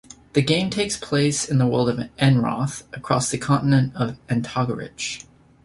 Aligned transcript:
The 0.33 0.41
game 0.41 0.71
takes 0.71 0.97
place 0.97 1.47
in 1.47 1.59
the 1.59 1.67
world 1.67 1.87
of 1.87 1.99
Enroth, 2.17 2.85
across 2.91 3.29
the 3.29 3.37
continent 3.37 3.95
of 3.95 4.17
Antagarich. 4.29 5.23